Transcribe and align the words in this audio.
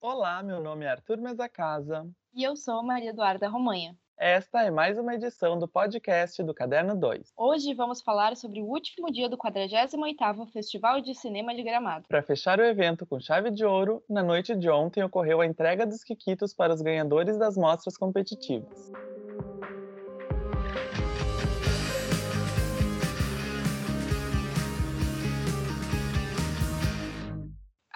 Olá, 0.00 0.42
meu 0.42 0.60
nome 0.60 0.84
é 0.84 0.88
Arthur 0.90 1.18
Mesa 1.18 1.48
Casa. 1.48 2.08
E 2.34 2.42
eu 2.42 2.56
sou 2.56 2.82
Maria 2.82 3.10
Eduarda 3.10 3.48
Romanha. 3.48 3.96
Esta 4.26 4.62
é 4.62 4.70
mais 4.70 4.96
uma 4.96 5.14
edição 5.14 5.58
do 5.58 5.68
podcast 5.68 6.42
do 6.42 6.54
Caderno 6.54 6.98
2. 6.98 7.34
Hoje 7.36 7.74
vamos 7.74 8.00
falar 8.00 8.34
sobre 8.38 8.62
o 8.62 8.64
último 8.64 9.12
dia 9.12 9.28
do 9.28 9.36
48º 9.36 10.50
Festival 10.50 11.02
de 11.02 11.14
Cinema 11.14 11.54
de 11.54 11.62
Gramado. 11.62 12.08
Para 12.08 12.22
fechar 12.22 12.58
o 12.58 12.64
evento 12.64 13.04
com 13.04 13.20
chave 13.20 13.50
de 13.50 13.66
ouro, 13.66 14.02
na 14.08 14.22
noite 14.22 14.56
de 14.56 14.70
ontem 14.70 15.04
ocorreu 15.04 15.42
a 15.42 15.46
entrega 15.46 15.86
dos 15.86 16.02
quiquitos 16.02 16.54
para 16.54 16.72
os 16.72 16.80
ganhadores 16.80 17.36
das 17.36 17.54
mostras 17.54 17.98
competitivas. 17.98 18.90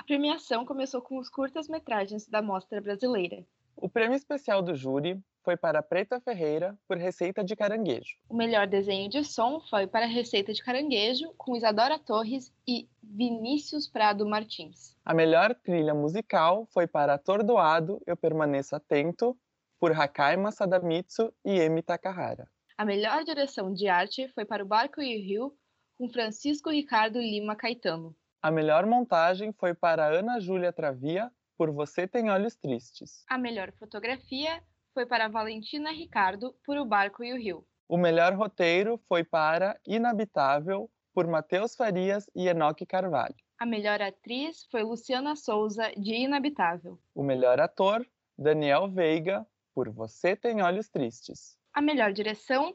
premiação 0.06 0.66
começou 0.66 1.00
com 1.00 1.18
os 1.18 1.30
curtas-metragens 1.30 2.26
da 2.28 2.42
Mostra 2.42 2.80
Brasileira. 2.82 3.46
O 3.80 3.88
prêmio 3.88 4.16
especial 4.16 4.60
do 4.60 4.74
júri 4.74 5.22
foi 5.48 5.56
para 5.56 5.82
Preta 5.82 6.20
Ferreira 6.20 6.78
por 6.86 6.98
Receita 6.98 7.42
de 7.42 7.56
Caranguejo. 7.56 8.18
O 8.28 8.36
melhor 8.36 8.66
desenho 8.66 9.08
de 9.08 9.24
som 9.24 9.62
foi 9.62 9.86
para 9.86 10.04
Receita 10.04 10.52
de 10.52 10.62
Caranguejo, 10.62 11.32
com 11.38 11.56
Isadora 11.56 11.98
Torres 11.98 12.52
e 12.68 12.86
Vinícius 13.02 13.88
Prado 13.88 14.28
Martins. 14.28 14.94
A 15.02 15.14
melhor 15.14 15.54
trilha 15.54 15.94
musical 15.94 16.66
foi 16.66 16.86
para 16.86 17.14
Atordoado, 17.14 17.98
Eu 18.06 18.14
Permaneço 18.14 18.76
Atento, 18.76 19.34
por 19.80 19.98
Hakai 19.98 20.36
Masadamitsu 20.36 21.32
e 21.42 21.58
Emi 21.58 21.80
Takahara. 21.80 22.46
A 22.76 22.84
melhor 22.84 23.24
direção 23.24 23.72
de 23.72 23.88
arte 23.88 24.28
foi 24.34 24.44
para 24.44 24.62
O 24.62 24.66
Barco 24.66 25.00
e 25.00 25.16
o 25.16 25.24
Rio, 25.24 25.56
com 25.96 26.10
Francisco 26.10 26.68
Ricardo 26.68 27.18
Lima 27.18 27.56
Caetano. 27.56 28.14
A 28.42 28.50
melhor 28.50 28.84
montagem 28.84 29.50
foi 29.54 29.72
para 29.72 30.04
Ana 30.08 30.40
Júlia 30.40 30.74
Travia, 30.74 31.32
por 31.56 31.70
Você 31.72 32.06
Tem 32.06 32.28
Olhos 32.28 32.54
Tristes. 32.54 33.24
A 33.30 33.38
melhor 33.38 33.72
fotografia 33.72 34.62
foi 34.98 35.06
para 35.06 35.28
Valentina 35.28 35.92
Ricardo, 35.92 36.52
por 36.64 36.76
O 36.76 36.84
Barco 36.84 37.22
e 37.22 37.32
o 37.32 37.36
Rio. 37.36 37.64
O 37.88 37.96
melhor 37.96 38.34
roteiro 38.34 38.98
foi 39.06 39.22
para 39.22 39.78
Inabitável, 39.86 40.90
por 41.14 41.24
Matheus 41.24 41.76
Farias 41.76 42.28
e 42.34 42.48
Enoque 42.48 42.84
Carvalho. 42.84 43.36
A 43.60 43.64
melhor 43.64 44.02
atriz 44.02 44.66
foi 44.72 44.82
Luciana 44.82 45.36
Souza, 45.36 45.92
de 45.96 46.16
Inabitável. 46.16 46.98
O 47.14 47.22
melhor 47.22 47.60
ator, 47.60 48.04
Daniel 48.36 48.88
Veiga, 48.88 49.46
por 49.72 49.88
Você 49.88 50.34
Tem 50.34 50.62
Olhos 50.62 50.88
Tristes. 50.88 51.56
A 51.72 51.80
melhor 51.80 52.12
direção 52.12 52.74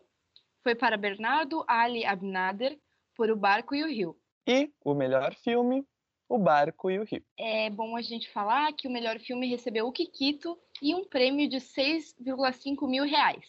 foi 0.64 0.76
para 0.76 0.96
Bernardo 0.96 1.66
Ali 1.68 2.06
Abnader, 2.06 2.80
por 3.18 3.30
O 3.30 3.36
Barco 3.36 3.76
e 3.76 3.84
o 3.84 3.88
Rio. 3.88 4.18
E 4.48 4.72
o 4.82 4.94
melhor 4.94 5.36
filme, 5.36 5.86
O 6.34 6.40
Barco 6.40 6.90
e 6.90 6.98
o 6.98 7.04
Rio. 7.04 7.24
É 7.38 7.70
bom 7.70 7.96
a 7.96 8.02
gente 8.02 8.28
falar 8.32 8.74
que 8.74 8.88
o 8.88 8.92
melhor 8.92 9.20
filme 9.20 9.48
recebeu 9.48 9.86
o 9.86 9.92
Kikito 9.92 10.58
e 10.82 10.96
um 10.96 11.06
prêmio 11.06 11.48
de 11.48 11.58
6,5 11.58 12.90
mil 12.90 13.04
reais. 13.04 13.46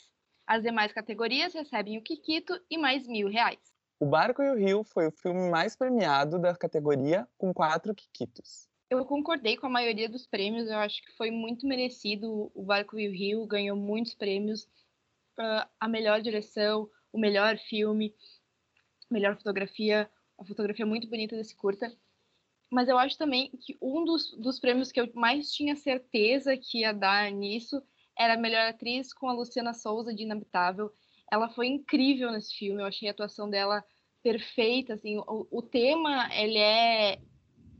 As 0.47 0.63
demais 0.63 0.93
categorias 0.93 1.55
recebem 1.55 1.97
o 1.97 2.03
Kikito 2.03 2.53
e 2.69 2.77
mais 2.77 3.09
mil 3.09 3.31
reais. 3.31 3.59
O 3.99 4.05
Barco 4.05 4.43
e 4.43 4.51
o 4.51 4.55
Rio 4.55 4.85
foi 4.85 5.07
o 5.07 5.11
filme 5.11 5.49
mais 5.49 5.75
premiado 5.75 6.39
da 6.39 6.55
categoria, 6.55 7.27
com 7.39 7.55
quatro 7.55 7.95
Kikitos. 7.95 8.69
Eu 8.91 9.03
concordei 9.07 9.57
com 9.57 9.67
a 9.67 9.70
maioria 9.70 10.07
dos 10.07 10.27
prêmios, 10.27 10.69
eu 10.69 10.77
acho 10.77 11.03
que 11.07 11.17
foi 11.17 11.31
muito 11.31 11.67
merecido. 11.67 12.53
O 12.55 12.63
Barco 12.63 13.01
e 13.01 13.08
o 13.08 13.13
Rio 13.13 13.47
ganhou 13.47 13.79
muitos 13.79 14.14
prêmios. 14.14 14.64
Uh, 15.39 15.67
a 15.81 15.89
melhor 15.89 16.20
direção, 16.20 16.87
o 17.11 17.19
melhor 17.19 17.57
filme, 17.57 18.14
melhor 19.11 19.39
fotografia, 19.39 20.07
a 20.37 20.45
fotografia 20.45 20.85
muito 20.85 21.08
bonita 21.08 21.35
desse 21.35 21.57
curta. 21.57 21.91
Mas 22.74 22.89
eu 22.89 22.98
acho 22.98 23.17
também 23.17 23.52
que 23.61 23.79
um 23.80 24.05
dos, 24.05 24.33
dos 24.33 24.58
prêmios 24.58 24.90
que 24.90 25.01
eu 25.01 25.08
mais 25.14 25.52
tinha 25.52 25.77
certeza 25.77 26.57
que 26.57 26.80
ia 26.80 26.92
dar 26.92 27.30
nisso 27.30 27.80
era 28.18 28.35
a 28.35 28.36
melhor 28.36 28.67
atriz 28.67 29.14
com 29.14 29.29
a 29.29 29.33
Luciana 29.33 29.73
Souza 29.73 30.12
de 30.12 30.24
Inabitável. 30.24 30.90
Ela 31.30 31.48
foi 31.48 31.68
incrível 31.68 32.33
nesse 32.33 32.52
filme, 32.57 32.83
eu 32.83 32.86
achei 32.86 33.07
a 33.07 33.13
atuação 33.13 33.48
dela 33.48 33.84
perfeita, 34.24 34.95
assim, 34.95 35.18
o, 35.18 35.46
o 35.52 35.63
tema, 35.63 36.29
ele 36.34 36.58
é 36.58 37.20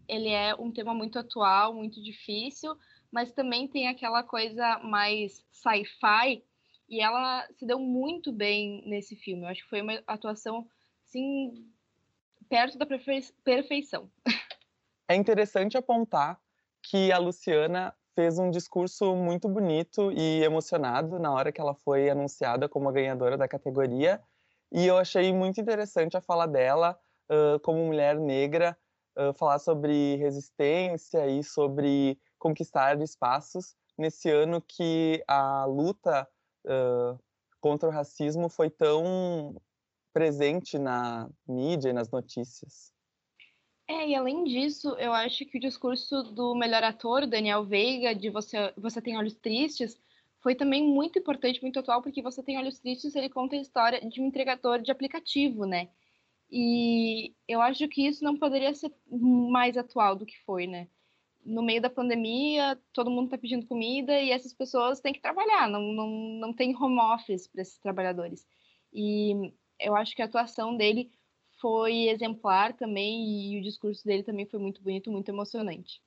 ele 0.07 0.29
é 0.29 0.55
um 0.55 0.71
tema 0.71 0.95
muito 0.95 1.19
atual, 1.19 1.75
muito 1.75 2.01
difícil, 2.01 2.77
mas 3.11 3.33
também 3.33 3.67
tem 3.67 3.89
aquela 3.89 4.23
coisa 4.23 4.79
mais 4.79 5.45
sci-fi, 5.51 6.45
e 6.89 7.01
ela 7.01 7.49
se 7.55 7.67
deu 7.67 7.81
muito 7.81 8.31
bem 8.31 8.85
nesse 8.87 9.17
filme. 9.17 9.43
Eu 9.43 9.49
acho 9.49 9.63
que 9.65 9.71
foi 9.71 9.81
uma 9.81 10.01
atuação, 10.07 10.69
assim, 11.05 11.67
perto 12.49 12.79
da 12.79 12.87
perfeição. 13.43 14.09
É 15.07 15.15
interessante 15.15 15.77
apontar 15.77 16.41
que 16.83 17.13
a 17.13 17.19
Luciana 17.19 17.95
fez 18.15 18.39
um 18.39 18.51
discurso 18.51 19.15
muito 19.15 19.49
bonito 19.49 20.11
e 20.13 20.43
emocionado 20.43 21.19
na 21.19 21.31
hora 21.33 21.53
que 21.53 21.61
ela 21.61 21.75
foi 21.75 22.09
anunciada 22.09 22.69
como 22.69 22.89
a 22.89 22.93
ganhadora 22.93 23.37
da 23.37 23.47
categoria. 23.47 24.23
E 24.73 24.87
eu 24.87 24.97
achei 24.97 25.33
muito 25.33 25.61
interessante 25.61 26.17
a 26.17 26.23
fala 26.23 26.47
dela, 26.47 26.99
uh, 27.31 27.61
como 27.61 27.85
mulher 27.85 28.19
negra, 28.19 28.77
uh, 29.19 29.35
falar 29.35 29.59
sobre 29.59 30.17
resistência 30.17 31.27
e 31.27 31.43
sobre 31.43 32.19
conquistar 32.39 33.01
espaços 33.03 33.77
nesse 33.99 34.31
ano 34.31 34.63
que 34.63 35.23
a 35.29 35.67
luta 35.67 36.27
uh, 36.67 37.19
contra 37.61 37.89
o 37.89 37.93
racismo 37.93 38.49
foi 38.49 38.71
tão 38.71 39.61
presente 40.15 40.79
na 40.79 41.29
mídia 41.47 41.91
e 41.91 41.93
nas 41.93 42.11
notícias. 42.11 42.94
É, 43.87 44.09
e 44.09 44.15
além 44.15 44.45
disso, 44.45 44.97
eu 44.99 45.13
acho 45.13 45.45
que 45.45 45.59
o 45.59 45.61
discurso 45.61 46.23
do 46.23 46.55
melhor 46.55 46.83
ator, 46.83 47.27
Daniel 47.27 47.65
Veiga, 47.65 48.15
de 48.15 48.31
Você, 48.31 48.73
Você 48.79 49.01
Tem 49.03 49.17
Olhos 49.19 49.35
Tristes, 49.35 50.01
foi 50.41 50.55
também 50.55 50.83
muito 50.83 51.19
importante, 51.19 51.61
muito 51.61 51.79
atual, 51.79 52.03
porque 52.03 52.23
Você 52.23 52.43
Tem 52.43 52.57
Olhos 52.59 52.79
Tristes, 52.79 53.15
ele 53.15 53.29
conta 53.29 53.57
a 53.57 53.61
história 53.61 54.01
de 54.09 54.21
um 54.23 54.27
entregador 54.27 54.81
de 54.81 54.91
aplicativo, 54.91 55.67
né? 55.67 55.89
E 56.51 57.35
eu 57.49 57.61
acho 57.61 57.87
que 57.89 58.07
isso 58.07 58.25
não 58.25 58.39
poderia 58.39 58.75
ser 58.75 58.93
mais 59.11 59.77
atual 59.77 60.17
do 60.17 60.27
que 60.27 60.39
foi, 60.45 60.67
né? 60.67 60.89
No 61.45 61.63
meio 61.63 61.81
da 61.81 61.91
pandemia, 61.91 62.81
todo 62.93 63.11
mundo 63.11 63.27
está 63.27 63.37
pedindo 63.37 63.67
comida 63.67 64.19
e 64.19 64.31
essas 64.31 64.55
pessoas 64.55 65.01
têm 65.01 65.13
que 65.13 65.21
trabalhar, 65.21 65.69
não, 65.69 65.83
não, 65.93 66.09
não 66.09 66.53
tem 66.55 66.75
home 66.75 66.99
office 67.01 67.47
para 67.49 67.61
esses 67.61 67.79
trabalhadores. 67.79 68.47
E 68.93 69.53
eu 69.79 69.95
acho 69.95 70.15
que 70.17 70.23
a 70.23 70.25
atuação 70.25 70.77
dele 70.77 71.11
foi 71.65 72.11
exemplar 72.11 72.75
também 72.75 73.55
e 73.55 73.59
o 73.59 73.63
discurso 73.63 74.05
dele 74.05 74.23
também 74.23 74.45
foi 74.45 74.61
muito 74.61 74.83
bonito, 74.83 75.11
muito 75.11 75.31
emocionante. 75.31 75.99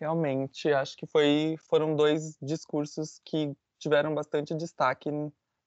Realmente, 0.00 0.68
acho 0.72 0.96
que 0.96 1.06
foi, 1.06 1.54
foram 1.70 1.94
dois 1.94 2.36
discursos 2.42 3.20
que 3.24 3.56
tiveram 3.78 4.12
bastante 4.12 4.56
destaque 4.56 5.08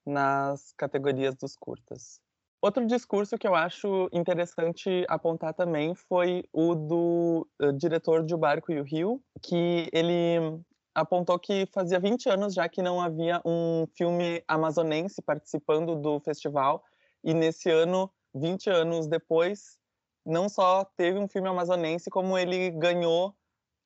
nas 0.04 0.74
categorias 0.76 1.34
dos 1.34 1.56
curtas. 1.56 2.20
Outro 2.60 2.84
discurso 2.86 3.38
que 3.38 3.48
eu 3.48 3.54
acho 3.54 4.10
interessante 4.12 5.06
apontar 5.08 5.54
também 5.54 5.94
foi 5.94 6.44
o 6.52 6.74
do 6.74 7.48
uh, 7.62 7.72
diretor 7.72 8.26
de 8.26 8.34
O 8.34 8.38
Barco 8.38 8.70
e 8.70 8.78
o 8.78 8.84
Rio, 8.84 9.18
que 9.42 9.88
ele 9.94 10.60
apontou 10.94 11.38
que 11.38 11.64
fazia 11.72 11.98
20 11.98 12.28
anos 12.28 12.52
já 12.52 12.68
que 12.68 12.82
não 12.82 13.00
havia 13.00 13.40
um 13.46 13.86
filme 13.96 14.44
amazonense 14.46 15.22
participando 15.22 15.96
do 15.96 16.20
festival 16.20 16.84
e 17.24 17.32
nesse 17.32 17.70
ano, 17.70 18.10
20 18.34 18.70
anos 18.70 19.06
depois, 19.06 19.78
não 20.24 20.48
só 20.48 20.84
teve 20.96 21.18
um 21.18 21.28
filme 21.28 21.48
amazonense, 21.48 22.10
como 22.10 22.36
ele 22.36 22.70
ganhou 22.70 23.34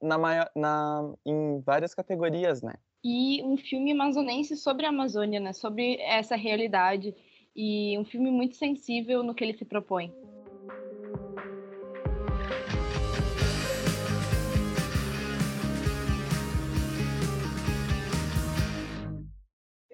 na, 0.00 0.18
na, 0.56 1.14
em 1.24 1.60
várias 1.60 1.94
categorias, 1.94 2.62
né? 2.62 2.74
E 3.04 3.42
um 3.44 3.56
filme 3.56 3.92
amazonense 3.92 4.56
sobre 4.56 4.86
a 4.86 4.90
Amazônia, 4.90 5.40
né? 5.40 5.52
Sobre 5.52 6.00
essa 6.00 6.36
realidade. 6.36 7.14
E 7.54 7.98
um 7.98 8.04
filme 8.04 8.30
muito 8.30 8.56
sensível 8.56 9.22
no 9.22 9.34
que 9.34 9.44
ele 9.44 9.56
se 9.56 9.64
propõe. 9.64 10.12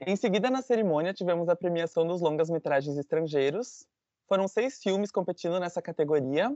Em 0.06 0.16
seguida, 0.16 0.48
na 0.48 0.62
cerimônia, 0.62 1.12
tivemos 1.12 1.50
a 1.50 1.56
premiação 1.56 2.06
dos 2.06 2.22
longas-metragens 2.22 2.96
estrangeiros. 2.96 3.86
Foram 4.28 4.46
seis 4.46 4.82
filmes 4.82 5.10
competindo 5.10 5.58
nessa 5.58 5.80
categoria. 5.80 6.54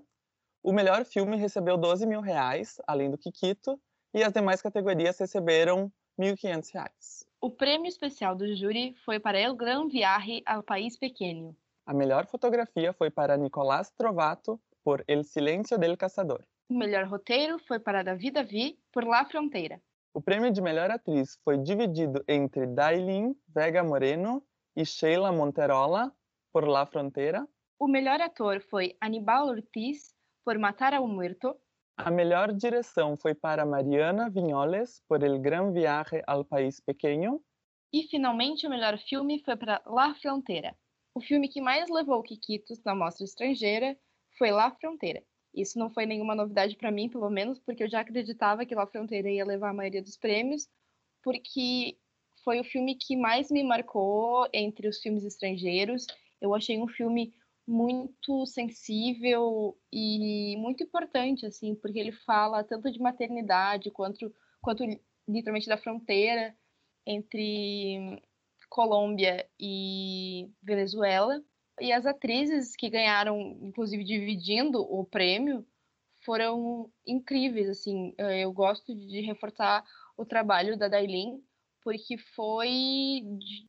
O 0.63 0.75
melhor 0.75 1.07
filme 1.07 1.39
recebeu 1.39 1.79
12 1.79 2.07
mil 2.07 2.21
reais, 2.21 2.77
além 2.87 3.11
do 3.11 3.17
Kikito, 3.17 3.81
e 4.13 4.23
as 4.23 4.31
demais 4.31 4.61
categorias 4.61 5.19
receberam 5.19 5.91
1.500 6.21 6.71
reais. 6.75 7.25
O 7.41 7.51
prêmio 7.51 7.89
especial 7.89 8.37
do 8.37 8.55
júri 8.55 8.95
foi 9.07 9.19
para 9.19 9.41
El 9.41 9.57
Gran 9.57 9.89
Viaje 9.89 10.43
ao 10.45 10.63
País 10.63 10.99
Pequeno. 10.99 11.57
A 11.87 11.95
melhor 11.95 12.27
fotografia 12.27 12.93
foi 12.93 13.11
para 13.11 13.39
Nicolás 13.39 13.91
Trovato 13.91 14.61
por 14.85 15.03
El 15.09 15.25
Silêncio 15.25 15.79
del 15.79 15.97
Caçador. 15.97 16.45
O 16.69 16.75
melhor 16.75 17.07
roteiro 17.07 17.59
foi 17.59 17.81
para 17.81 18.03
David 18.03 18.35
Davi 18.35 18.79
por 18.93 19.05
La 19.05 19.25
Fronteira. 19.25 19.81
O 20.13 20.21
prêmio 20.21 20.53
de 20.53 20.61
melhor 20.61 20.91
atriz 20.91 21.39
foi 21.43 21.57
dividido 21.57 22.23
entre 22.29 22.67
Dailin 22.67 23.35
Vega 23.49 23.83
Moreno 23.83 24.45
e 24.77 24.85
Sheila 24.85 25.33
Monterola 25.33 26.13
por 26.53 26.69
La 26.69 26.85
Fronteira. 26.85 27.49
O 27.79 27.89
melhor 27.89 28.21
ator 28.21 28.61
foi 28.63 28.97
Aníbal 29.01 29.49
Ortiz 29.49 30.15
por 30.45 30.59
Matar 30.59 30.95
ao 30.95 31.07
Muerto. 31.07 31.57
A 31.97 32.11
melhor 32.11 32.53
direção 32.53 33.17
foi 33.17 33.35
para 33.35 33.67
Mariana 33.67 34.31
Vinholes 34.31 35.03
por 35.09 35.23
El 35.23 35.39
Gran 35.41 35.73
Viaje 35.73 36.23
al 36.27 36.45
País 36.45 36.81
Pequeno. 36.81 37.43
E 37.93 38.05
finalmente 38.05 38.67
o 38.67 38.71
melhor 38.71 38.99
filme 38.99 39.43
foi 39.45 39.57
para 39.57 39.83
La 39.87 40.15
Fronteira. 40.15 40.77
O 41.15 41.21
filme 41.21 41.49
que 41.49 41.61
mais 41.61 41.91
levou 41.91 42.23
Kikitos 42.23 42.83
na 42.85 42.95
mostra 42.95 43.25
estrangeira 43.25 43.99
foi 44.39 44.51
La 44.51 44.71
Fronteira. 44.71 45.23
Isso 45.55 45.79
não 45.79 45.91
foi 45.91 46.07
nenhuma 46.07 46.35
novidade 46.35 46.77
para 46.77 46.91
mim, 46.91 47.11
pelo 47.11 47.29
menos, 47.29 47.59
porque 47.59 47.83
eu 47.83 47.91
já 47.91 48.01
acreditava 48.01 48.65
que 48.65 48.75
La 48.75 48.87
Fronteira 48.87 49.31
ia 49.31 49.45
levar 49.45 49.71
a 49.71 49.75
maioria 49.75 50.01
dos 50.01 50.17
prêmios, 50.17 50.67
porque 51.23 51.99
foi 52.43 52.59
o 52.59 52.65
filme 52.65 52.95
que 52.95 53.17
mais 53.17 53.51
me 53.51 53.63
marcou 53.63 54.49
entre 54.53 54.89
os 54.89 54.99
filmes 54.99 55.25
estrangeiros. 55.25 56.07
Eu 56.41 56.55
achei 56.55 56.81
um 56.81 56.89
filme 56.89 57.35
muito 57.67 58.45
sensível 58.47 59.79
e 59.93 60.57
muito 60.59 60.83
importante, 60.83 61.47
assim, 61.47 61.75
porque 61.75 61.99
ele 61.99 62.13
fala 62.13 62.65
tanto 62.65 62.91
de 62.91 62.99
maternidade 62.99 63.91
quanto, 63.91 64.35
quanto 64.61 64.85
literalmente 65.29 65.69
da 65.69 65.77
fronteira 65.77 66.57
entre 67.07 68.21
Colômbia 68.69 69.49
e 69.61 70.51
Venezuela. 70.63 71.43
E 71.81 71.93
as 71.93 72.07
atrizes 72.07 72.77
que 72.77 72.91
ganharam, 72.91 73.59
inclusive 73.63 74.05
dividindo 74.05 74.81
o 74.81 75.05
prêmio, 75.05 75.67
foram 76.25 76.91
incríveis, 77.07 77.69
assim. 77.69 78.15
Eu 78.19 78.53
gosto 78.53 78.95
de 78.95 79.21
reforçar 79.21 79.85
o 80.17 80.25
trabalho 80.25 80.77
da 80.77 80.89
Dailin, 80.89 81.43
porque 81.83 82.17
foi 82.19 83.23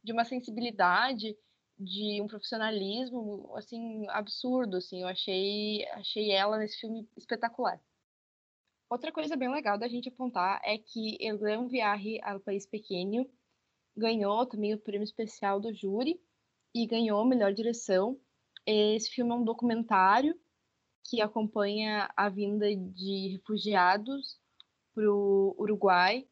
de 0.03 0.11
uma 0.11 0.25
sensibilidade, 0.25 1.35
de 1.79 2.21
um 2.21 2.27
profissionalismo, 2.27 3.51
assim, 3.55 4.07
absurdo, 4.09 4.77
assim. 4.77 5.01
Eu 5.01 5.07
achei, 5.07 5.85
achei 5.91 6.31
ela 6.31 6.57
nesse 6.57 6.79
filme 6.79 7.07
espetacular. 7.17 7.81
Outra 8.89 9.11
coisa 9.11 9.35
bem 9.35 9.49
legal 9.49 9.77
da 9.77 9.87
gente 9.87 10.09
apontar 10.09 10.61
é 10.63 10.77
que 10.77 11.17
El 11.19 11.39
Gran 11.39 11.67
Viaje 11.67 12.19
ao 12.21 12.39
País 12.39 12.65
Pequeno 12.65 13.27
ganhou 13.95 14.45
também 14.45 14.73
o 14.73 14.79
prêmio 14.79 15.03
especial 15.03 15.59
do 15.59 15.73
júri 15.73 16.21
e 16.73 16.85
ganhou 16.85 17.25
melhor 17.25 17.53
direção. 17.53 18.19
Esse 18.65 19.09
filme 19.09 19.31
é 19.31 19.35
um 19.35 19.43
documentário 19.43 20.39
que 21.03 21.21
acompanha 21.21 22.09
a 22.15 22.29
vinda 22.29 22.67
de 22.75 23.29
refugiados 23.33 24.39
para 24.93 25.11
o 25.11 25.55
Uruguai. 25.57 26.27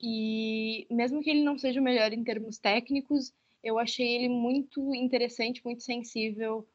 E 0.00 0.86
mesmo 0.90 1.22
que 1.22 1.30
ele 1.30 1.42
não 1.42 1.58
seja 1.58 1.80
o 1.80 1.84
melhor 1.84 2.12
em 2.12 2.24
termos 2.24 2.58
técnicos, 2.58 3.34
eu 3.62 3.78
achei 3.78 4.16
ele 4.16 4.28
muito 4.28 4.94
interessante, 4.94 5.64
muito 5.64 5.82
sensível 5.82 6.66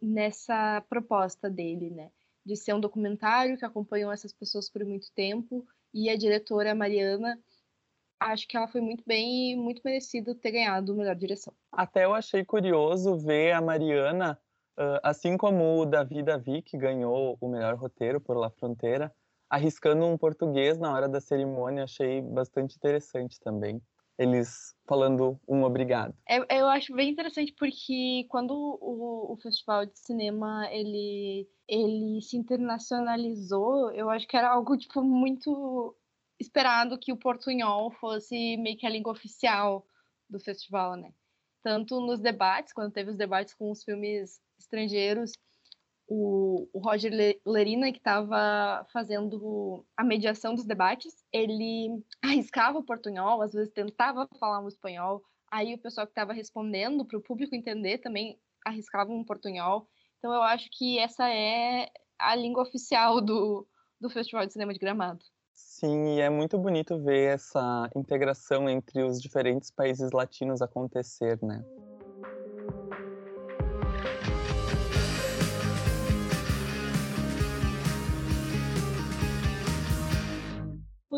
nessa 0.00 0.80
proposta 0.88 1.50
dele, 1.50 1.90
né? 1.90 2.10
De 2.44 2.56
ser 2.56 2.74
um 2.74 2.80
documentário 2.80 3.58
que 3.58 3.64
acompanhou 3.64 4.12
essas 4.12 4.32
pessoas 4.32 4.70
por 4.70 4.84
muito 4.84 5.10
tempo 5.12 5.66
e 5.92 6.08
a 6.08 6.16
diretora 6.16 6.74
Mariana 6.74 7.38
acho 8.20 8.48
que 8.48 8.56
ela 8.56 8.66
foi 8.66 8.80
muito 8.80 9.04
bem 9.06 9.52
e 9.52 9.56
muito 9.56 9.80
merecido 9.84 10.34
ter 10.34 10.50
ganhado 10.50 10.94
melhor 10.94 11.14
direção. 11.14 11.54
Até 11.70 12.04
eu 12.04 12.14
achei 12.14 12.44
curioso 12.44 13.16
ver 13.16 13.52
a 13.52 13.60
Mariana, 13.60 14.38
assim 15.02 15.36
como 15.36 15.80
o 15.80 15.86
Davi 15.86 16.22
Davi, 16.22 16.62
que 16.62 16.76
ganhou 16.76 17.36
o 17.40 17.48
melhor 17.48 17.76
roteiro 17.76 18.20
por 18.20 18.36
La 18.36 18.50
Fronteira, 18.50 19.14
arriscando 19.48 20.04
um 20.04 20.18
português 20.18 20.78
na 20.78 20.92
hora 20.92 21.08
da 21.08 21.20
cerimônia, 21.20 21.84
achei 21.84 22.20
bastante 22.20 22.76
interessante 22.76 23.38
também. 23.40 23.80
Eles 24.18 24.74
falando 24.86 25.38
um 25.46 25.62
obrigado. 25.62 26.14
Eu, 26.28 26.44
eu 26.50 26.66
acho 26.66 26.92
bem 26.94 27.10
interessante 27.10 27.54
porque 27.56 28.26
quando 28.28 28.52
o, 28.52 29.32
o 29.32 29.36
festival 29.36 29.86
de 29.86 29.96
cinema 29.98 30.68
ele, 30.72 31.48
ele 31.68 32.20
se 32.20 32.36
internacionalizou, 32.36 33.92
eu 33.92 34.10
acho 34.10 34.26
que 34.26 34.36
era 34.36 34.50
algo 34.50 34.76
tipo 34.76 35.02
muito 35.02 35.94
esperado 36.40 36.98
que 36.98 37.12
o 37.12 37.16
portunhol 37.16 37.90
fosse 37.92 38.56
meio 38.56 38.76
que 38.76 38.86
a 38.86 38.90
língua 38.90 39.12
oficial 39.12 39.86
do 40.28 40.40
festival, 40.40 40.96
né? 40.96 41.12
Tanto 41.62 42.00
nos 42.00 42.20
debates, 42.20 42.72
quando 42.72 42.92
teve 42.92 43.10
os 43.10 43.16
debates 43.16 43.54
com 43.54 43.70
os 43.70 43.84
filmes 43.84 44.40
estrangeiros, 44.58 45.32
o, 46.08 46.66
o 46.72 46.78
Roger 46.78 47.12
Lerina, 47.46 47.92
que 47.92 47.98
estava 47.98 48.86
fazendo 48.92 49.84
a 49.94 50.02
mediação 50.02 50.54
dos 50.54 50.64
debates, 50.64 51.14
ele 51.30 52.02
arriscava 52.24 52.78
o 52.78 52.82
portunhol, 52.82 53.42
às 53.42 53.52
vezes 53.52 53.72
tentava 53.72 54.26
falar 54.40 54.60
um 54.60 54.68
espanhol, 54.68 55.22
aí 55.50 55.74
o 55.74 55.78
pessoal 55.78 56.06
que 56.06 56.12
estava 56.12 56.32
respondendo, 56.32 57.04
para 57.04 57.18
o 57.18 57.22
público 57.22 57.54
entender, 57.54 57.98
também 57.98 58.38
arriscava 58.64 59.12
um 59.12 59.22
portunhol. 59.22 59.86
Então 60.18 60.32
eu 60.32 60.42
acho 60.42 60.68
que 60.72 60.98
essa 60.98 61.28
é 61.28 61.88
a 62.18 62.34
língua 62.34 62.62
oficial 62.62 63.20
do, 63.20 63.66
do 64.00 64.08
Festival 64.08 64.46
de 64.46 64.52
Cinema 64.52 64.72
de 64.72 64.78
Gramado. 64.78 65.24
Sim, 65.52 66.16
e 66.16 66.20
é 66.20 66.30
muito 66.30 66.56
bonito 66.56 66.98
ver 66.98 67.34
essa 67.34 67.90
integração 67.94 68.68
entre 68.68 69.02
os 69.02 69.20
diferentes 69.20 69.70
países 69.70 70.10
latinos 70.12 70.62
acontecer, 70.62 71.38
né? 71.42 71.64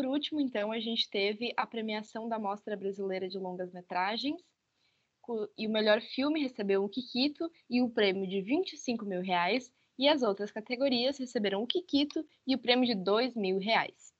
Por 0.01 0.07
último, 0.07 0.39
então, 0.39 0.71
a 0.71 0.79
gente 0.79 1.07
teve 1.11 1.53
a 1.55 1.67
premiação 1.67 2.27
da 2.27 2.39
Mostra 2.39 2.75
Brasileira 2.75 3.29
de 3.29 3.37
Longas-Metragens, 3.37 4.41
e 5.55 5.67
o 5.67 5.71
melhor 5.71 6.01
filme 6.01 6.41
recebeu 6.41 6.83
um 6.83 6.89
Kikito 6.89 7.47
e 7.69 7.83
o 7.83 7.89
prêmio 7.91 8.27
de 8.27 8.41
25 8.41 9.05
mil 9.05 9.21
reais, 9.21 9.71
e 9.99 10.07
as 10.07 10.23
outras 10.23 10.49
categorias 10.49 11.19
receberam 11.19 11.61
o 11.61 11.67
Kikito 11.67 12.25
e 12.47 12.55
o 12.55 12.57
prêmio 12.57 12.87
de 12.87 12.95
2 12.95 13.35
mil 13.35 13.59
reais. 13.59 14.11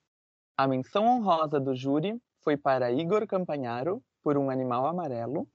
A 0.56 0.68
menção 0.68 1.04
honrosa 1.04 1.58
do 1.58 1.74
júri 1.74 2.16
foi 2.44 2.56
para 2.56 2.92
Igor 2.92 3.26
Campanharo, 3.26 4.00
por 4.22 4.38
Um 4.38 4.50
Animal 4.50 4.86
Amarelo. 4.86 5.48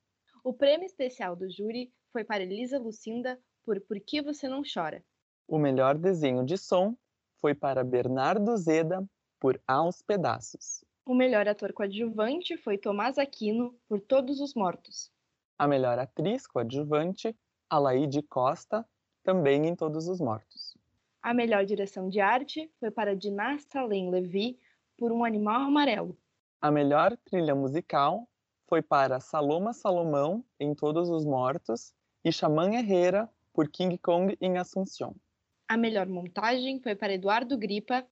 O 0.44 0.52
prêmio 0.52 0.88
especial 0.88 1.38
do 1.38 1.50
júri 1.50 1.90
foi 2.12 2.26
para 2.26 2.44
Elisa 2.44 2.78
Lucinda, 2.78 3.40
por 3.64 3.80
Por 3.80 3.98
que 4.02 4.22
Você 4.22 4.50
Não 4.50 4.62
Chora. 4.62 5.02
O 5.48 5.58
melhor 5.58 5.98
desenho 5.98 6.44
de 6.44 6.58
som 6.58 6.98
foi 7.38 7.56
para 7.56 7.82
Bernardo 7.82 8.58
Zeda, 8.58 9.08
por 9.40 9.60
Aos 9.68 10.02
Pedaços. 10.02 10.84
O 11.06 11.16
melhor 11.16 11.48
ator 11.48 11.72
coadjuvante 11.72 12.58
foi 12.58 12.78
Tomás 12.78 13.18
Aquino, 13.18 13.74
por 13.88 14.02
Todos 14.02 14.42
os 14.42 14.54
Mortos. 14.54 15.12
A 15.58 15.68
melhor 15.68 15.98
atriz 15.98 16.46
coadjuvante, 16.46 17.36
Alaide 17.70 18.22
Costa, 18.22 18.86
também 19.24 19.68
em 19.68 19.76
Todos 19.76 20.08
os 20.08 20.20
Mortos. 20.20 20.78
A 21.22 21.34
melhor 21.34 21.66
direção 21.66 22.10
de 22.10 22.20
arte 22.20 22.72
foi 22.80 22.92
para 22.92 23.16
Dinah 23.16 23.58
Salem 23.60 24.10
Levi, 24.10 24.60
por 24.98 25.12
um 25.12 25.24
animal 25.24 25.62
amarelo. 25.62 26.18
A 26.60 26.72
melhor 26.72 27.16
trilha 27.18 27.54
musical 27.54 28.28
foi 28.68 28.82
para 28.82 29.20
Saloma 29.20 29.74
Salomão 29.74 30.44
em 30.60 30.74
Todos 30.74 31.10
os 31.10 31.24
Mortos 31.24 31.94
e 32.24 32.32
Xamã 32.32 32.74
Herrera 32.74 33.30
por 33.54 33.70
King 33.70 33.98
Kong 33.98 34.38
em 34.42 34.58
Assunção. 34.58 35.16
A 35.68 35.78
melhor 35.78 36.08
montagem 36.08 36.80
foi 36.82 36.96
para 36.96 37.14
Eduardo 37.14 37.58
Gripa 37.58 38.06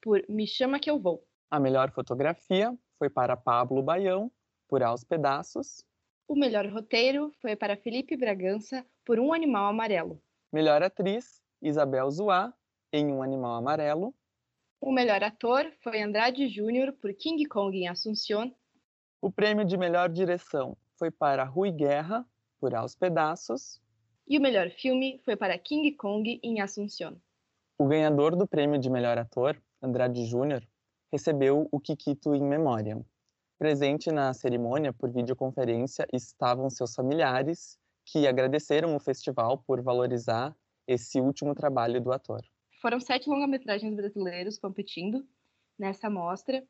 por 0.00 0.24
Me 0.28 0.46
Chama 0.46 0.78
Que 0.78 0.90
Eu 0.90 0.98
Vou. 0.98 1.24
A 1.50 1.58
melhor 1.58 1.90
fotografia 1.90 2.76
foi 2.98 3.10
para 3.10 3.36
Pablo 3.36 3.82
Baião 3.82 4.30
por 4.68 4.82
Aos 4.82 5.02
Pedaços. 5.02 5.84
O 6.28 6.36
melhor 6.36 6.66
roteiro 6.66 7.32
foi 7.40 7.56
para 7.56 7.76
Felipe 7.76 8.16
Bragança 8.16 8.86
por 9.04 9.18
Um 9.18 9.32
Animal 9.32 9.66
Amarelo. 9.66 10.22
Melhor 10.52 10.82
atriz, 10.82 11.42
Isabel 11.60 12.10
Zoá 12.10 12.54
em 12.92 13.12
Um 13.12 13.22
Animal 13.22 13.54
Amarelo. 13.56 14.14
O 14.80 14.92
melhor 14.92 15.22
ator 15.22 15.70
foi 15.82 16.00
Andrade 16.00 16.48
Júnior 16.48 16.92
por 16.92 17.12
King 17.14 17.44
Kong 17.46 17.76
em 17.76 17.88
Assunción. 17.88 18.54
O 19.20 19.30
prêmio 19.30 19.64
de 19.64 19.76
melhor 19.76 20.08
direção 20.08 20.76
foi 20.96 21.10
para 21.10 21.44
Rui 21.44 21.70
Guerra 21.70 22.24
por 22.58 22.74
Aos 22.74 22.94
Pedaços. 22.94 23.80
E 24.26 24.38
o 24.38 24.40
melhor 24.40 24.70
filme 24.70 25.20
foi 25.24 25.36
para 25.36 25.58
King 25.58 25.92
Kong 25.92 26.40
em 26.42 26.60
Assunción. 26.60 27.20
O 27.78 27.86
ganhador 27.86 28.36
do 28.36 28.46
prêmio 28.46 28.78
de 28.78 28.88
melhor 28.88 29.18
ator, 29.18 29.60
Andrade 29.82 30.24
Júnior, 30.26 30.66
recebeu 31.10 31.68
o 31.72 31.80
Kikito 31.80 32.34
em 32.34 32.42
memória. 32.42 33.00
Presente 33.58 34.12
na 34.12 34.32
cerimônia 34.32 34.92
por 34.92 35.10
videoconferência 35.10 36.06
estavam 36.12 36.68
seus 36.70 36.94
familiares, 36.94 37.78
que 38.04 38.26
agradeceram 38.26 38.94
o 38.96 39.00
festival 39.00 39.58
por 39.66 39.82
valorizar 39.82 40.54
esse 40.86 41.20
último 41.20 41.54
trabalho 41.54 42.00
do 42.00 42.12
ator. 42.12 42.42
Foram 42.80 42.98
sete 42.98 43.28
longa-metragens 43.28 43.94
brasileiros 43.94 44.58
competindo 44.58 45.26
nessa 45.78 46.10
mostra. 46.10 46.62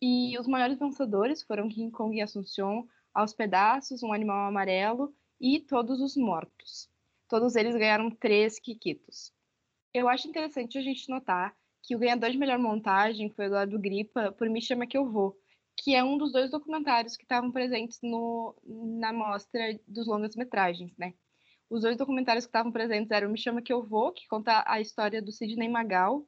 E 0.00 0.38
os 0.38 0.46
maiores 0.46 0.78
vencedores 0.78 1.42
foram 1.42 1.68
King 1.68 1.90
Kong 1.90 2.16
e 2.16 2.22
Assunção, 2.22 2.88
Aos 3.12 3.34
Pedaços, 3.34 4.02
Um 4.02 4.12
Animal 4.12 4.48
Amarelo 4.48 5.14
e 5.40 5.60
Todos 5.60 6.00
os 6.00 6.16
Mortos. 6.16 6.88
Todos 7.28 7.54
eles 7.54 7.76
ganharam 7.76 8.10
três 8.10 8.58
Kikitos. 8.58 9.32
Eu 9.92 10.08
acho 10.08 10.28
interessante 10.28 10.78
a 10.78 10.82
gente 10.82 11.08
notar 11.08 11.54
que 11.82 11.96
o 11.96 11.98
ganhador 11.98 12.30
de 12.30 12.38
melhor 12.38 12.58
montagem 12.58 13.30
foi 13.30 13.46
o 13.46 13.48
Eduardo 13.48 13.78
Gripa 13.78 14.32
por 14.32 14.48
Me 14.48 14.60
Chama 14.60 14.86
Que 14.86 14.96
Eu 14.96 15.10
Vou, 15.10 15.36
que 15.76 15.94
é 15.94 16.04
um 16.04 16.18
dos 16.18 16.32
dois 16.32 16.50
documentários 16.50 17.16
que 17.16 17.22
estavam 17.22 17.50
presentes 17.50 17.98
no, 18.02 18.54
na 18.64 19.12
mostra 19.12 19.78
dos 19.88 20.06
longas-metragens, 20.06 20.96
né? 20.98 21.14
Os 21.70 21.82
dois 21.82 21.96
documentários 21.96 22.44
que 22.44 22.48
estavam 22.48 22.72
presentes 22.72 23.10
eram 23.10 23.30
Me 23.30 23.38
Chama 23.38 23.62
Que 23.62 23.72
Eu 23.72 23.82
Vou, 23.82 24.12
que 24.12 24.26
conta 24.28 24.64
a 24.66 24.80
história 24.80 25.22
do 25.22 25.32
Sidney 25.32 25.68
Magal, 25.68 26.26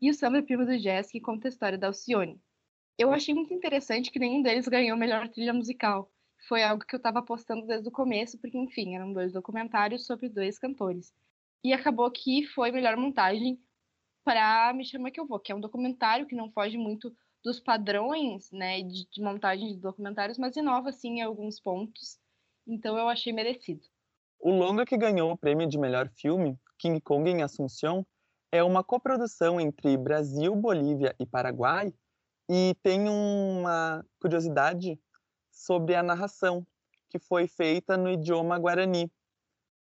e 0.00 0.10
o 0.10 0.14
Samba 0.14 0.42
Primo 0.42 0.66
do 0.66 0.76
Jazz, 0.78 1.10
que 1.10 1.20
conta 1.20 1.46
a 1.46 1.50
história 1.50 1.78
da 1.78 1.86
Alcione. 1.86 2.40
Eu 2.98 3.12
achei 3.12 3.34
muito 3.34 3.54
interessante 3.54 4.10
que 4.10 4.18
nenhum 4.18 4.42
deles 4.42 4.68
ganhou 4.68 4.96
melhor 4.96 5.28
trilha 5.28 5.54
musical. 5.54 6.10
Foi 6.48 6.62
algo 6.62 6.84
que 6.84 6.94
eu 6.94 6.98
estava 6.98 7.20
apostando 7.20 7.66
desde 7.66 7.88
o 7.88 7.92
começo, 7.92 8.38
porque, 8.38 8.58
enfim, 8.58 8.96
eram 8.96 9.12
dois 9.12 9.32
documentários 9.32 10.04
sobre 10.04 10.28
dois 10.28 10.58
cantores. 10.58 11.12
E 11.64 11.72
acabou 11.72 12.10
que 12.10 12.44
foi 12.48 12.72
melhor 12.72 12.96
montagem 12.96 13.58
para 14.24 14.72
Me 14.74 14.84
Chama 14.84 15.10
Que 15.10 15.20
Eu 15.20 15.26
Vou, 15.26 15.40
que 15.40 15.52
é 15.52 15.54
um 15.54 15.60
documentário 15.60 16.26
que 16.26 16.36
não 16.36 16.50
foge 16.50 16.76
muito 16.76 17.14
dos 17.44 17.58
padrões 17.58 18.50
né, 18.52 18.82
de, 18.82 19.08
de 19.10 19.22
montagem 19.22 19.74
de 19.74 19.80
documentários, 19.80 20.38
mas 20.38 20.56
inova, 20.56 20.90
assim, 20.90 21.18
em 21.18 21.22
alguns 21.22 21.60
pontos. 21.60 22.18
Então 22.66 22.96
eu 22.96 23.08
achei 23.08 23.32
merecido. 23.32 23.82
O 24.38 24.50
longa 24.50 24.84
que 24.84 24.96
ganhou 24.96 25.32
o 25.32 25.36
prêmio 25.36 25.68
de 25.68 25.78
melhor 25.78 26.08
filme, 26.08 26.58
King 26.78 27.00
Kong 27.00 27.28
em 27.30 27.42
Assunção, 27.42 28.06
é 28.50 28.62
uma 28.62 28.84
coprodução 28.84 29.60
entre 29.60 29.96
Brasil, 29.96 30.54
Bolívia 30.54 31.14
e 31.18 31.26
Paraguai 31.26 31.92
e 32.50 32.74
tem 32.82 33.08
uma 33.08 34.04
curiosidade 34.20 35.00
sobre 35.50 35.94
a 35.94 36.02
narração, 36.02 36.66
que 37.08 37.18
foi 37.18 37.46
feita 37.46 37.96
no 37.96 38.10
idioma 38.10 38.58
guarani. 38.58 39.10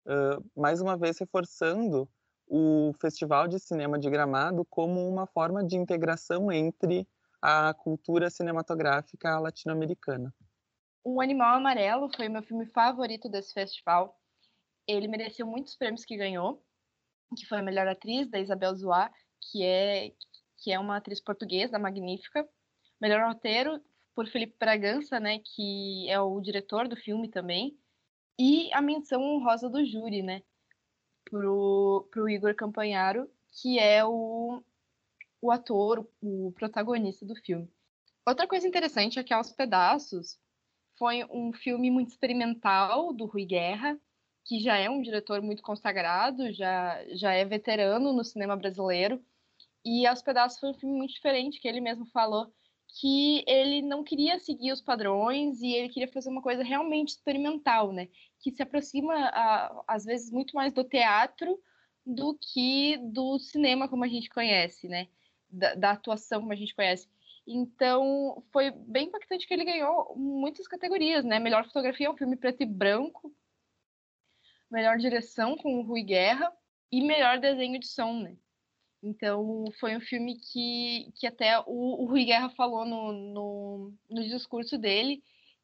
Uh, 0.06 0.44
mais 0.56 0.82
uma 0.82 0.98
vez 0.98 1.20
reforçando 1.20 2.10
o 2.48 2.94
Festival 3.02 3.48
de 3.48 3.60
Cinema 3.60 3.98
de 3.98 4.10
Gramado 4.10 4.66
como 4.66 5.08
uma 5.08 5.26
forma 5.26 5.64
de 5.64 5.76
integração 5.76 6.52
entre 6.52 7.08
a 7.42 7.74
cultura 7.74 8.30
cinematográfica 8.30 9.40
latino-americana. 9.40 10.34
O 11.04 11.22
Animal 11.22 11.58
Amarelo 11.58 12.10
foi 12.16 12.28
meu 12.30 12.42
filme 12.42 12.66
favorito 12.68 13.30
desse 13.30 13.54
festival. 13.54 14.20
Ele 14.88 15.08
mereceu 15.08 15.46
muitos 15.46 15.76
prêmios 15.76 16.04
que 16.04 16.18
ganhou, 16.18 16.64
que 17.38 17.46
foi 17.46 17.60
a 17.60 17.64
melhor 17.64 17.88
atriz 17.88 18.30
da 18.30 18.40
Isabel 18.40 18.74
Zoá, 18.76 19.12
que 19.40 19.64
é 19.64 20.12
que 20.58 20.72
é 20.72 20.80
uma 20.80 20.98
atriz 20.98 21.22
portuguesa 21.22 21.78
magnífica. 21.78 22.48
Melhor 23.00 23.28
roteiro 23.28 23.80
por 24.16 24.28
Felipe 24.28 24.56
Bragança, 24.58 25.20
né, 25.20 25.40
que 25.40 26.10
é 26.10 26.20
o 26.20 26.40
diretor 26.40 26.88
do 26.88 26.96
filme 26.96 27.30
também. 27.30 27.78
E 28.40 28.72
a 28.74 28.82
menção 28.82 29.22
honrosa 29.22 29.70
do 29.70 29.86
júri, 29.86 30.24
né, 30.24 30.42
pro, 31.26 32.08
pro 32.12 32.30
Igor 32.30 32.56
Campanharo, 32.56 33.30
que 33.62 33.80
é 33.80 34.06
o, 34.06 34.64
o 35.42 35.52
ator, 35.52 36.08
o 36.22 36.52
protagonista 36.56 37.26
do 37.26 37.36
filme. 37.36 37.70
Outra 38.26 38.48
coisa 38.48 38.68
interessante 38.68 39.20
é 39.20 39.24
que 39.24 39.34
Aos 39.34 39.52
Pedaços 39.52 40.40
foi 40.98 41.24
um 41.26 41.52
filme 41.54 41.92
muito 41.92 42.10
experimental 42.10 43.14
do 43.14 43.26
Rui 43.26 43.46
Guerra, 43.46 44.00
que 44.46 44.60
já 44.60 44.78
é 44.78 44.90
um 44.90 45.02
diretor 45.02 45.42
muito 45.42 45.62
consagrado, 45.62 46.54
já, 46.54 47.04
já 47.16 47.34
é 47.34 47.44
veterano 47.44 48.14
no 48.14 48.24
cinema 48.24 48.56
brasileiro. 48.56 49.24
E 49.84 50.08
Aos 50.08 50.22
Pedaços 50.22 50.60
foi 50.60 50.70
um 50.70 50.74
filme 50.74 50.96
muito 50.98 51.14
diferente, 51.14 51.60
que 51.60 51.68
ele 51.68 51.82
mesmo 51.82 52.06
falou 52.08 52.52
que 52.96 53.44
ele 53.46 53.82
não 53.82 54.04
queria 54.04 54.40
seguir 54.40 54.72
os 54.72 54.82
padrões 54.82 55.62
e 55.62 55.74
ele 55.74 55.90
queria 55.90 56.08
fazer 56.08 56.30
uma 56.30 56.42
coisa 56.42 56.64
realmente 56.64 57.10
experimental, 57.10 57.92
né? 57.92 58.08
Que 58.40 58.52
se 58.52 58.64
aproxima, 58.64 59.14
às 59.86 60.06
vezes, 60.06 60.32
muito 60.32 60.56
mais 60.56 60.72
do 60.72 60.84
teatro 60.84 61.62
do 62.06 62.38
que 62.40 62.98
do 62.98 63.38
cinema 63.38 63.90
como 63.90 64.06
a 64.06 64.08
gente 64.08 64.30
conhece, 64.30 64.88
né? 64.88 65.10
Da, 65.50 65.76
da, 65.76 65.92
atuação 65.92 66.40
como 66.40 66.54
a 66.54 66.56
gente 66.56 66.74
conhece. 66.74 67.10
Então, 67.46 68.42
foi 68.52 68.72
bem 68.72 69.08
impactante 69.08 69.46
que 69.46 69.54
ele 69.54 69.66
ganhou 69.66 70.16
muitas 70.16 70.66
categorias, 70.66 71.26
né? 71.26 71.38
Melhor 71.38 71.66
fotografia 71.66 72.08
é 72.08 72.10
um 72.10 72.18
filme 72.18 72.38
preto 72.38 72.64
e 72.64 72.66
branco, 72.66 73.34
melhor 74.72 74.98
direção 74.98 75.58
com 75.58 75.80
o 75.80 75.82
Rui 75.82 76.02
Guerra 76.02 76.50
e 76.90 77.02
melhor 77.02 77.40
desenho 77.40 77.78
de 77.78 77.88
som, 77.88 78.22
né? 78.22 78.38
Então, 79.04 79.66
foi 79.80 79.96
um 79.96 80.02
filme 80.02 80.38
que, 80.38 81.12
que 81.16 81.28
até 81.28 81.60
o, 81.60 82.04
o 82.04 82.06
Rui 82.06 82.26
Guerra 82.26 82.50
falou 82.50 82.86
no, 82.86 83.12
no, 83.12 83.94
no 84.10 84.24
discurso 84.24 84.78
dele 84.78 85.24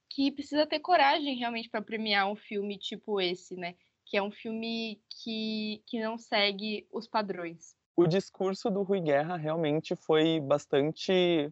que 0.09 0.31
precisa 0.31 0.65
ter 0.67 0.79
coragem 0.79 1.37
realmente 1.37 1.69
para 1.69 1.81
premiar 1.81 2.29
um 2.29 2.35
filme 2.35 2.77
tipo 2.77 3.19
esse, 3.19 3.55
né? 3.55 3.75
Que 4.05 4.17
é 4.17 4.21
um 4.21 4.31
filme 4.31 5.01
que, 5.09 5.81
que 5.87 6.01
não 6.01 6.17
segue 6.17 6.85
os 6.91 7.07
padrões. 7.07 7.75
O 7.95 8.05
discurso 8.05 8.69
do 8.69 8.83
Rui 8.83 8.99
Guerra 8.99 9.37
realmente 9.37 9.95
foi 9.95 10.39
bastante 10.39 11.51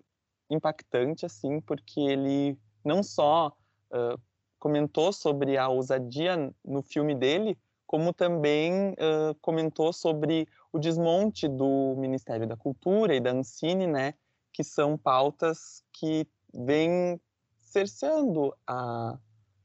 impactante, 0.49 1.25
assim, 1.25 1.61
porque 1.61 1.99
ele 1.99 2.57
não 2.83 3.01
só 3.03 3.55
uh, 3.91 4.19
comentou 4.57 5.13
sobre 5.13 5.57
a 5.57 5.69
ousadia 5.69 6.53
no 6.63 6.81
filme 6.81 7.15
dele, 7.15 7.57
como 7.89 8.13
também 8.13 8.91
uh, 8.91 9.33
comentou 9.41 9.91
sobre 9.91 10.47
o 10.71 10.77
desmonte 10.77 11.47
do 11.47 11.95
Ministério 11.97 12.47
da 12.47 12.55
Cultura 12.55 13.15
e 13.15 13.19
da 13.19 13.31
Ancine, 13.31 13.87
né, 13.87 14.13
que 14.53 14.63
são 14.63 14.95
pautas 14.95 15.83
que 15.91 16.27
vêm 16.53 17.19
cerceando 17.59 18.55
a 18.67 19.17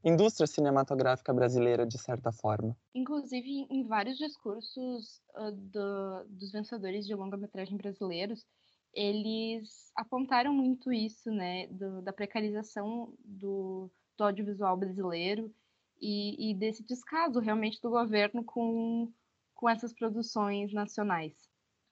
indústria 0.02 0.47
cinematográfica 0.47 1.35
brasileira 1.35 1.87
de 1.87 1.99
certa 1.99 2.33
forma. 2.33 2.75
Inclusive, 2.95 3.66
em 3.69 3.87
vários 3.87 4.16
discursos 4.16 5.21
uh, 5.37 5.52
do, 5.52 6.25
dos 6.31 6.50
vencedores 6.50 7.07
de 7.07 7.14
longa-metragem 7.14 7.76
brasileiros, 7.76 8.47
eles 8.95 9.93
apontaram 9.95 10.54
muito 10.54 10.90
isso, 10.90 11.31
né, 11.31 11.66
do, 11.66 12.00
da 12.00 12.11
precarização 12.11 13.12
do, 13.23 13.90
do 14.16 14.25
audiovisual 14.25 14.78
brasileiro 14.78 15.54
e, 16.00 16.50
e 16.50 16.54
desse 16.54 16.84
descaso 16.84 17.40
realmente 17.40 17.80
do 17.80 17.90
governo 17.90 18.44
com, 18.44 19.12
com 19.54 19.68
essas 19.68 19.92
produções 19.92 20.72
nacionais. 20.72 21.34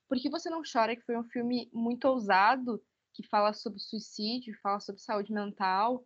Por 0.09 0.19
que 0.19 0.29
Você 0.29 0.51
Não 0.51 0.63
Chora, 0.63 0.95
que 0.95 1.03
foi 1.03 1.17
um 1.17 1.25
filme 1.25 1.71
muito 1.73 2.07
ousado, 2.07 2.83
que 3.15 3.27
fala 3.27 3.53
sobre 3.53 3.81
suicídio, 3.81 4.59
fala 4.63 4.81
sobre 4.81 5.01
saúde 5.01 5.33
mental, 5.33 6.05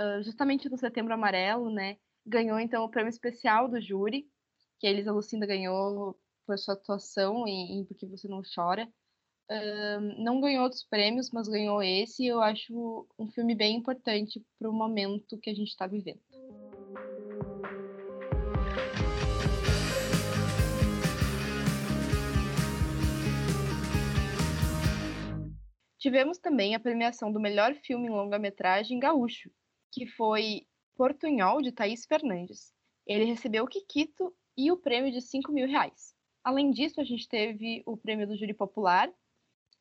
uh, 0.00 0.22
justamente 0.22 0.68
no 0.68 0.76
Setembro 0.76 1.14
Amarelo, 1.14 1.70
né? 1.70 1.98
Ganhou 2.26 2.58
então 2.58 2.84
o 2.84 2.90
prêmio 2.90 3.10
especial 3.10 3.68
do 3.68 3.80
júri, 3.80 4.28
que 4.78 4.86
a 4.86 4.90
Elisa 4.90 5.12
Lucinda 5.12 5.46
ganhou 5.46 6.18
por 6.46 6.58
sua 6.58 6.74
atuação 6.74 7.46
em, 7.46 7.80
em 7.80 7.84
Por 7.84 7.96
que 7.96 8.06
Você 8.06 8.28
Não 8.28 8.42
Chora. 8.42 8.86
Uh, 9.50 10.22
não 10.22 10.40
ganhou 10.40 10.64
outros 10.64 10.84
prêmios, 10.84 11.30
mas 11.30 11.48
ganhou 11.48 11.82
esse. 11.82 12.24
E 12.24 12.28
eu 12.28 12.40
acho 12.42 13.06
um 13.18 13.30
filme 13.30 13.54
bem 13.54 13.76
importante 13.76 14.44
para 14.58 14.68
o 14.68 14.72
momento 14.72 15.38
que 15.38 15.50
a 15.50 15.54
gente 15.54 15.68
está 15.68 15.86
vivendo. 15.86 16.20
Tivemos 26.08 26.38
também 26.38 26.74
a 26.74 26.80
premiação 26.80 27.30
do 27.30 27.38
melhor 27.38 27.74
filme 27.74 28.06
em 28.06 28.10
longa-metragem 28.10 28.98
gaúcho, 28.98 29.50
que 29.92 30.06
foi 30.06 30.66
Portunhol, 30.96 31.60
de 31.60 31.70
Thaís 31.70 32.06
Fernandes. 32.06 32.72
Ele 33.06 33.24
recebeu 33.24 33.64
o 33.64 33.68
Kikito 33.68 34.34
e 34.56 34.72
o 34.72 34.78
prêmio 34.78 35.12
de 35.12 35.20
5 35.20 35.52
mil 35.52 35.66
reais. 35.66 36.14
Além 36.42 36.70
disso, 36.70 36.98
a 36.98 37.04
gente 37.04 37.28
teve 37.28 37.82
o 37.84 37.94
prêmio 37.94 38.26
do 38.26 38.34
Júri 38.38 38.54
Popular. 38.54 39.12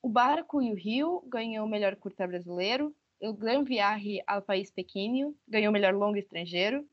O 0.01 0.09
Barco 0.09 0.61
e 0.61 0.69
o 0.69 0.75
Rio 0.75 1.23
ganhou 1.29 1.65
o 1.65 1.69
melhor 1.69 1.95
curta 1.95 2.27
brasileiro. 2.27 2.93
O 3.21 3.31
Gran 3.31 3.63
Viaje 3.63 4.21
ao 4.27 4.41
País 4.41 4.69
Pequeno 4.69 5.33
ganhou 5.47 5.69
o 5.69 5.73
melhor 5.73 5.93
longa 5.93 6.19
estrangeiro. 6.19 6.85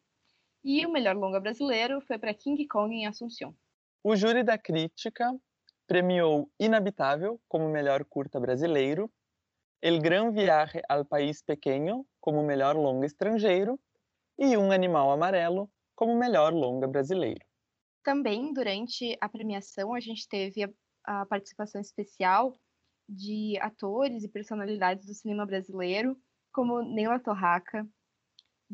E 0.63 0.87
o 0.87 0.93
melhor 0.93 1.17
longa 1.17 1.41
brasileiro 1.41 2.01
foi 2.03 2.19
para 2.19 2.33
King 2.33 2.69
Kong 2.69 2.95
em 2.95 3.09
Assunção. 3.09 3.53
O 4.01 4.15
júri 4.15 4.45
da 4.45 4.57
crítica 4.57 5.37
premiou 5.89 6.49
Inabitável 6.57 7.41
como 7.49 7.69
melhor 7.69 8.05
curta 8.05 8.39
brasileiro, 8.39 9.11
El 9.85 10.01
Gran 10.01 10.33
Viaje 10.33 10.81
al 10.89 11.05
País 11.05 11.43
Pequeno 11.43 12.07
como 12.19 12.43
melhor 12.43 12.75
longa 12.75 13.05
estrangeiro 13.05 13.79
e 14.39 14.57
Um 14.57 14.73
Animal 14.73 15.11
Amarelo 15.13 15.71
como 15.95 16.17
melhor 16.17 16.55
longa 16.55 16.87
brasileiro. 16.87 17.45
Também 18.03 18.55
durante 18.55 19.15
a 19.21 19.29
premiação 19.29 19.93
a 19.93 20.01
gente 20.01 20.27
teve 20.27 20.65
a, 20.65 20.71
a 21.21 21.27
participação 21.27 21.83
especial 21.83 22.59
de 23.07 23.59
atores 23.61 24.25
e 24.25 24.29
personalidades 24.31 25.05
do 25.05 25.13
cinema 25.13 25.45
brasileiro, 25.45 26.17
como 26.51 26.81
Neila 26.81 27.21
Torraca, 27.21 27.87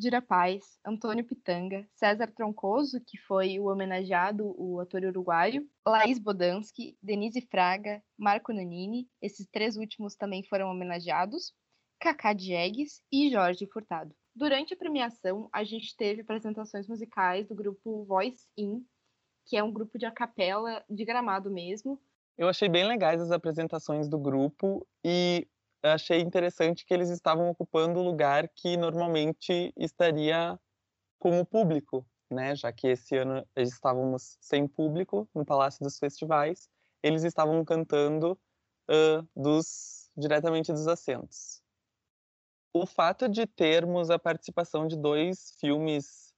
Dira 0.00 0.22
Paz, 0.22 0.78
Antônio 0.82 1.22
Pitanga, 1.22 1.86
César 1.92 2.32
Troncoso, 2.34 3.02
que 3.06 3.18
foi 3.18 3.58
o 3.58 3.66
homenageado, 3.66 4.54
o 4.56 4.80
ator 4.80 5.04
uruguaio, 5.04 5.68
Laís 5.86 6.18
Bodansky, 6.18 6.96
Denise 7.02 7.42
Fraga, 7.42 8.02
Marco 8.18 8.50
Nanini, 8.50 9.06
esses 9.20 9.46
três 9.48 9.76
últimos 9.76 10.16
também 10.16 10.42
foram 10.42 10.70
homenageados, 10.70 11.52
Cacá 12.00 12.32
Diegues 12.32 13.02
e 13.12 13.30
Jorge 13.30 13.66
Furtado. 13.66 14.14
Durante 14.34 14.72
a 14.72 14.76
premiação, 14.76 15.50
a 15.52 15.64
gente 15.64 15.94
teve 15.94 16.22
apresentações 16.22 16.88
musicais 16.88 17.46
do 17.46 17.54
grupo 17.54 18.02
Voice 18.06 18.46
In, 18.56 18.82
que 19.44 19.54
é 19.54 19.62
um 19.62 19.70
grupo 19.70 19.98
de 19.98 20.06
acapela 20.06 20.82
de 20.88 21.04
gramado 21.04 21.50
mesmo. 21.50 22.00
Eu 22.38 22.48
achei 22.48 22.70
bem 22.70 22.88
legais 22.88 23.20
as 23.20 23.30
apresentações 23.30 24.08
do 24.08 24.18
grupo 24.18 24.86
e 25.04 25.46
achei 25.82 26.20
interessante 26.20 26.84
que 26.84 26.92
eles 26.92 27.10
estavam 27.10 27.48
ocupando 27.50 28.00
o 28.00 28.02
lugar 28.02 28.48
que 28.48 28.76
normalmente 28.76 29.72
estaria 29.76 30.58
com 31.18 31.40
o 31.40 31.46
público, 31.46 32.06
né? 32.30 32.54
Já 32.54 32.72
que 32.72 32.88
esse 32.88 33.16
ano 33.16 33.46
estávamos 33.56 34.36
sem 34.40 34.66
público 34.66 35.28
no 35.34 35.44
Palácio 35.44 35.82
dos 35.82 35.98
Festivais, 35.98 36.68
eles 37.02 37.24
estavam 37.24 37.64
cantando 37.64 38.38
uh, 38.90 39.28
dos 39.34 40.10
diretamente 40.16 40.72
dos 40.72 40.86
assentos. 40.86 41.62
O 42.72 42.86
fato 42.86 43.28
de 43.28 43.46
termos 43.46 44.10
a 44.10 44.18
participação 44.18 44.86
de 44.86 44.96
dois 44.96 45.56
filmes 45.58 46.32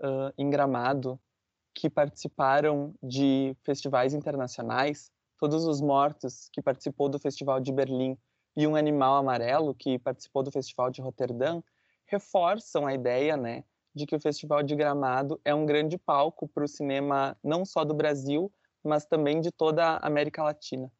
uh, 0.00 0.32
em 0.36 0.50
Gramado 0.50 1.20
que 1.74 1.88
participaram 1.88 2.94
de 3.02 3.56
festivais 3.64 4.12
internacionais, 4.12 5.12
Todos 5.38 5.64
os 5.64 5.80
Mortos, 5.80 6.48
que 6.52 6.60
participou 6.60 7.08
do 7.08 7.20
Festival 7.20 7.60
de 7.60 7.72
Berlim, 7.72 8.18
e 8.56 8.66
Um 8.66 8.76
Animal 8.76 9.16
Amarelo, 9.16 9.74
que 9.74 9.98
participou 9.98 10.42
do 10.42 10.50
Festival 10.50 10.90
de 10.90 11.00
Roterdã, 11.00 11.62
reforçam 12.06 12.86
a 12.86 12.94
ideia, 12.94 13.36
né, 13.36 13.64
de 13.94 14.06
que 14.06 14.16
o 14.16 14.20
Festival 14.20 14.62
de 14.62 14.74
Gramado 14.74 15.40
é 15.44 15.54
um 15.54 15.66
grande 15.66 15.98
palco 15.98 16.48
para 16.48 16.64
o 16.64 16.68
cinema 16.68 17.36
não 17.42 17.64
só 17.64 17.84
do 17.84 17.94
Brasil, 17.94 18.52
mas 18.82 19.04
também 19.04 19.40
de 19.40 19.50
toda 19.50 19.84
a 19.84 20.06
América 20.06 20.42
Latina. 20.42 20.90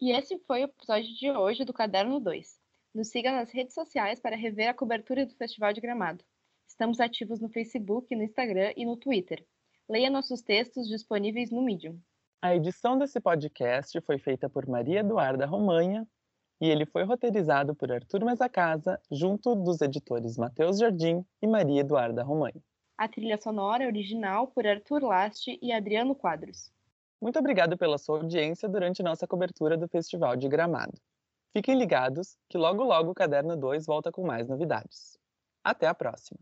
E 0.00 0.12
esse 0.12 0.38
foi 0.40 0.60
o 0.60 0.64
episódio 0.64 1.14
de 1.14 1.30
hoje 1.30 1.64
do 1.64 1.72
Caderno 1.72 2.20
2. 2.20 2.60
Nos 2.94 3.08
siga 3.08 3.32
nas 3.32 3.50
redes 3.50 3.72
sociais 3.74 4.20
para 4.20 4.36
rever 4.36 4.68
a 4.68 4.74
cobertura 4.74 5.24
do 5.24 5.34
Festival 5.34 5.72
de 5.72 5.80
Gramado. 5.80 6.22
Estamos 6.74 6.98
ativos 6.98 7.40
no 7.40 7.48
Facebook, 7.48 8.16
no 8.16 8.24
Instagram 8.24 8.72
e 8.76 8.84
no 8.84 8.96
Twitter. 8.96 9.46
Leia 9.88 10.10
nossos 10.10 10.42
textos 10.42 10.88
disponíveis 10.88 11.52
no 11.52 11.62
Medium. 11.62 11.96
A 12.42 12.56
edição 12.56 12.98
desse 12.98 13.20
podcast 13.20 14.00
foi 14.00 14.18
feita 14.18 14.50
por 14.50 14.66
Maria 14.66 14.98
Eduarda 14.98 15.46
Romanha 15.46 16.04
e 16.60 16.68
ele 16.68 16.84
foi 16.84 17.04
roteirizado 17.04 17.76
por 17.76 17.92
Arthur 17.92 18.24
Mesacasa, 18.24 19.00
junto 19.08 19.54
dos 19.54 19.80
editores 19.80 20.36
Matheus 20.36 20.80
Jardim 20.80 21.24
e 21.40 21.46
Maria 21.46 21.82
Eduarda 21.82 22.24
Romanha. 22.24 22.60
A 22.98 23.06
trilha 23.06 23.38
sonora 23.40 23.84
é 23.84 23.86
original 23.86 24.48
por 24.48 24.66
Arthur 24.66 25.04
Laste 25.04 25.56
e 25.62 25.72
Adriano 25.72 26.12
Quadros. 26.12 26.72
Muito 27.22 27.38
obrigado 27.38 27.78
pela 27.78 27.98
sua 27.98 28.18
audiência 28.18 28.68
durante 28.68 29.00
nossa 29.00 29.28
cobertura 29.28 29.76
do 29.76 29.86
Festival 29.86 30.34
de 30.34 30.48
Gramado. 30.48 31.00
Fiquem 31.52 31.78
ligados 31.78 32.36
que 32.48 32.58
logo 32.58 32.82
logo 32.82 33.12
o 33.12 33.14
Caderno 33.14 33.56
2 33.56 33.86
volta 33.86 34.10
com 34.10 34.26
mais 34.26 34.48
novidades. 34.48 35.16
Até 35.62 35.86
a 35.86 35.94
próxima! 35.94 36.40